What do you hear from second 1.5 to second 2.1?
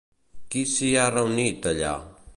allà?